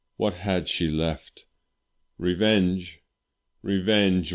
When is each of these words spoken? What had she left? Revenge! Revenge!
What 0.17 0.33
had 0.33 0.67
she 0.67 0.87
left? 0.89 1.45
Revenge! 2.17 3.03
Revenge! 3.61 4.29